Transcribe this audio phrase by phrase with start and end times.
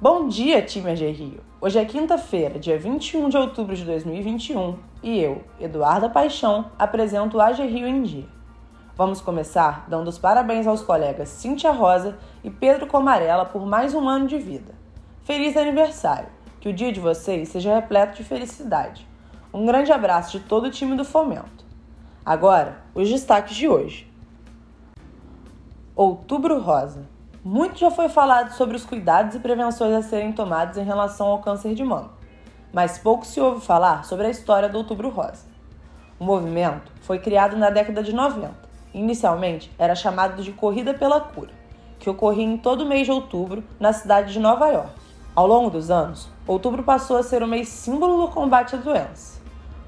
[0.00, 1.40] Bom dia, time AG Rio!
[1.60, 7.40] Hoje é quinta-feira, dia 21 de outubro de 2021 e eu, Eduarda Paixão, apresento o
[7.40, 8.28] AG Rio em Dia.
[8.94, 14.08] Vamos começar dando os parabéns aos colegas Cíntia Rosa e Pedro Comarela por mais um
[14.08, 14.72] ano de vida.
[15.24, 16.28] Feliz aniversário!
[16.60, 19.04] Que o dia de vocês seja repleto de felicidade.
[19.52, 21.66] Um grande abraço de todo o time do Fomento.
[22.24, 24.08] Agora, os destaques de hoje.
[25.96, 27.17] Outubro Rosa.
[27.50, 31.38] Muito já foi falado sobre os cuidados e prevenções a serem tomados em relação ao
[31.38, 32.10] câncer de mama,
[32.74, 35.46] mas pouco se ouve falar sobre a história do Outubro Rosa.
[36.20, 38.52] O movimento foi criado na década de 90.
[38.92, 41.52] Inicialmente era chamado de Corrida pela Cura,
[41.98, 44.92] que ocorria em todo mês de outubro na cidade de Nova York.
[45.34, 49.40] Ao longo dos anos, outubro passou a ser o mês símbolo do combate à doença.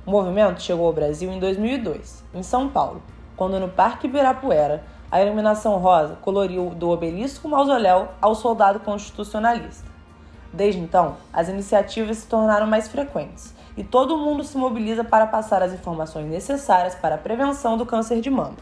[0.07, 3.03] O movimento chegou ao Brasil em 2002, em São Paulo,
[3.37, 9.91] quando no Parque Ibirapuera a iluminação rosa coloriu do obelisco mausoléu ao soldado constitucionalista.
[10.53, 15.63] Desde então, as iniciativas se tornaram mais frequentes e todo mundo se mobiliza para passar
[15.63, 18.57] as informações necessárias para a prevenção do câncer de mama.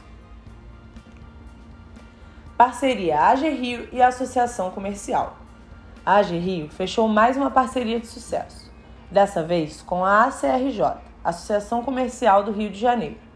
[2.56, 5.36] Parceria AG Rio e Associação Comercial.
[6.04, 8.70] A AG Rio fechou mais uma parceria de sucesso,
[9.10, 13.27] dessa vez com a ACRJ, Associação Comercial do Rio de Janeiro.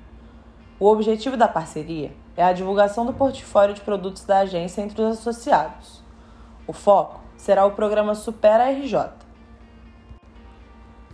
[0.83, 5.17] O objetivo da parceria é a divulgação do portfólio de produtos da agência entre os
[5.17, 6.03] associados.
[6.67, 9.11] O foco será o programa Supera RJ.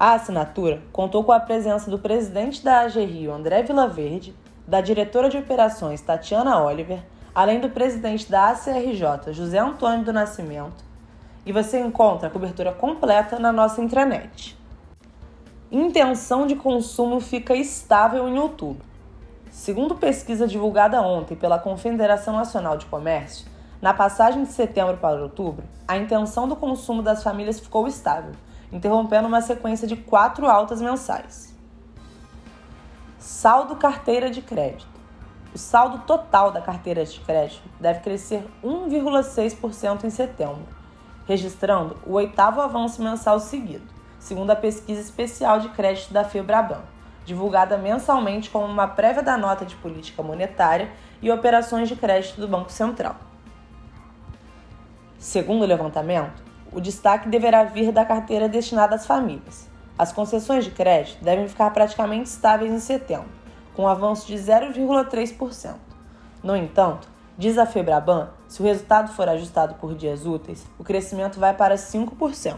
[0.00, 4.34] A assinatura contou com a presença do presidente da AG Rio, André Vilaverde,
[4.66, 10.82] da diretora de operações, Tatiana Oliver, além do presidente da ACRJ, José Antônio do Nascimento,
[11.44, 14.56] e você encontra a cobertura completa na nossa intranet.
[15.70, 18.88] Intenção de consumo fica estável em outubro.
[19.50, 23.46] Segundo pesquisa divulgada ontem pela Confederação Nacional de Comércio,
[23.80, 28.32] na passagem de setembro para outubro, a intenção do consumo das famílias ficou estável,
[28.70, 31.56] interrompendo uma sequência de quatro altas mensais.
[33.18, 34.98] Saldo carteira de crédito.
[35.54, 40.66] O saldo total da carteira de crédito deve crescer 1,6% em setembro,
[41.26, 43.86] registrando o oitavo avanço mensal seguido,
[44.18, 46.82] segundo a pesquisa especial de crédito da Febraban
[47.28, 50.90] divulgada mensalmente como uma prévia da nota de política monetária
[51.20, 53.16] e operações de crédito do Banco Central.
[55.18, 59.68] Segundo o levantamento, o destaque deverá vir da carteira destinada às famílias.
[59.98, 63.28] As concessões de crédito devem ficar praticamente estáveis em setembro,
[63.74, 65.74] com um avanço de 0,3%.
[66.42, 71.38] No entanto, diz a Febraban, se o resultado for ajustado por dias úteis, o crescimento
[71.38, 72.56] vai para 5%.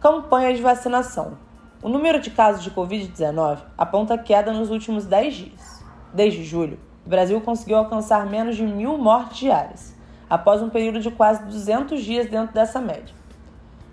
[0.00, 1.43] Campanha de vacinação.
[1.84, 5.84] O número de casos de Covid-19 aponta queda nos últimos 10 dias.
[6.14, 9.94] Desde julho, o Brasil conseguiu alcançar menos de mil mortes diárias,
[10.30, 13.14] após um período de quase 200 dias dentro dessa média.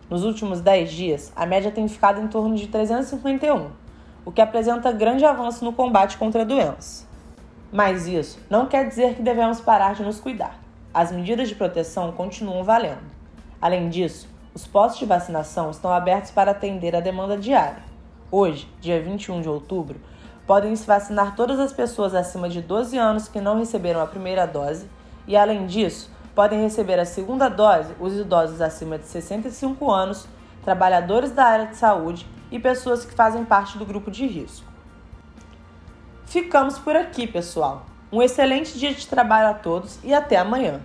[0.09, 3.71] Nos últimos 10 dias, a média tem ficado em torno de 351,
[4.23, 7.05] o que apresenta grande avanço no combate contra a doença.
[7.73, 10.57] Mas isso não quer dizer que devemos parar de nos cuidar.
[10.93, 13.11] As medidas de proteção continuam valendo.
[13.61, 17.83] Além disso, os postos de vacinação estão abertos para atender a demanda diária.
[18.29, 19.99] Hoje, dia 21 de outubro,
[20.45, 24.45] podem se vacinar todas as pessoas acima de 12 anos que não receberam a primeira
[24.45, 24.89] dose
[25.25, 30.27] e, além disso, podem receber a segunda dose os idosos acima de 65 anos,
[30.63, 34.65] trabalhadores da área de saúde e pessoas que fazem parte do grupo de risco.
[36.25, 37.85] Ficamos por aqui, pessoal.
[38.11, 40.81] Um excelente dia de trabalho a todos e até amanhã.